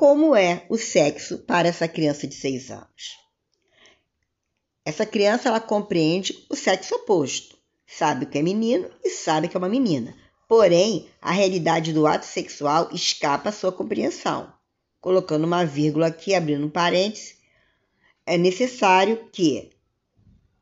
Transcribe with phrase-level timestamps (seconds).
[0.00, 3.18] como é o sexo para essa criança de 6 anos.
[4.82, 7.54] Essa criança ela compreende o sexo oposto,
[7.86, 10.16] sabe que é menino e sabe que é uma menina.
[10.48, 14.50] Porém, a realidade do ato sexual escapa à sua compreensão.
[15.02, 17.34] Colocando uma vírgula aqui, abrindo um parêntese,
[18.24, 19.68] é necessário que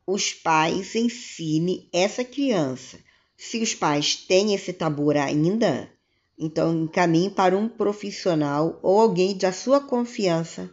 [0.05, 2.99] os pais ensinem essa criança.
[3.37, 5.89] Se os pais têm esse tabu ainda,
[6.39, 10.69] então encaminhe para um profissional ou alguém da sua confiança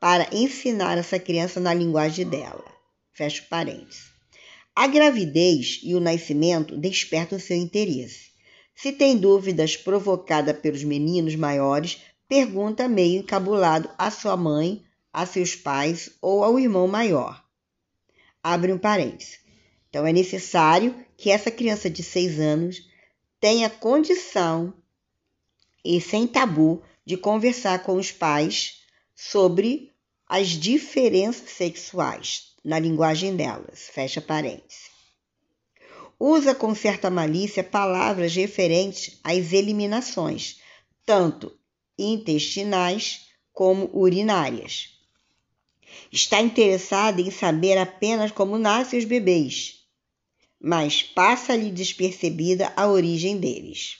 [0.00, 2.64] para ensinar essa criança na linguagem dela.
[3.12, 4.10] Fecha parênteses.
[4.74, 8.26] A gravidez e o nascimento despertam seu interesse.
[8.74, 15.54] Se tem dúvidas provocadas pelos meninos maiores, pergunta meio encabulado à sua mãe, a seus
[15.54, 17.42] pais ou ao irmão maior.
[18.42, 19.38] Abre um parênteses.
[19.88, 22.82] Então é necessário que essa criança de seis anos
[23.40, 24.74] tenha condição
[25.86, 28.82] e sem tabu de conversar com os pais
[29.14, 29.92] sobre
[30.26, 33.88] as diferenças sexuais na linguagem delas.
[33.92, 34.90] Fecha parênteses.
[36.18, 40.60] Usa com certa malícia palavras referentes às eliminações,
[41.04, 41.56] tanto
[41.96, 44.98] intestinais como urinárias.
[46.10, 49.86] Está interessada em saber apenas como nascem os bebês,
[50.60, 53.98] mas passa-lhe despercebida a origem deles.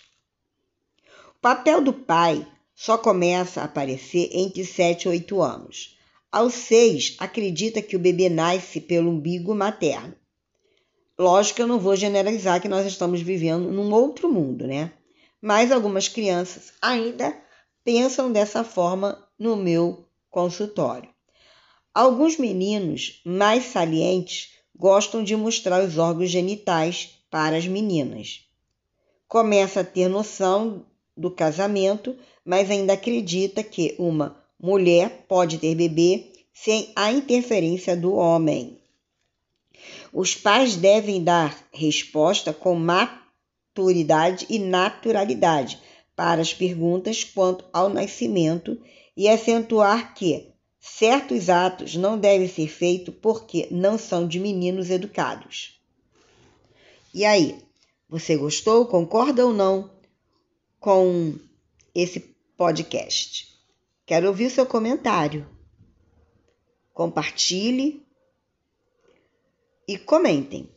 [1.47, 2.45] Papel do pai
[2.75, 5.97] só começa a aparecer entre 7 e 8 anos.
[6.33, 10.13] Aos seis, acredita que o bebê nasce pelo umbigo materno.
[11.17, 14.91] Lógico que eu não vou generalizar que nós estamos vivendo num outro mundo, né?
[15.41, 17.33] Mas algumas crianças ainda
[17.85, 21.09] pensam dessa forma no meu consultório.
[21.95, 28.41] Alguns meninos mais salientes gostam de mostrar os órgãos genitais para as meninas.
[29.29, 30.85] Começa a ter noção
[31.17, 32.15] do casamento,
[32.45, 38.79] mas ainda acredita que uma mulher pode ter bebê sem a interferência do homem.
[40.13, 45.79] Os pais devem dar resposta com maturidade e naturalidade
[46.15, 48.81] para as perguntas quanto ao nascimento
[49.17, 50.49] e acentuar que
[50.81, 55.81] certos atos não devem ser feitos porque não são de meninos educados.
[57.13, 57.59] E aí,
[58.09, 58.87] você gostou?
[58.87, 59.96] Concorda ou não
[60.81, 61.39] com
[61.95, 62.21] esse
[62.57, 63.57] podcast?
[64.05, 65.49] Quero ouvir o seu comentário.
[66.93, 68.07] Compartilhe
[69.89, 70.76] e comentem.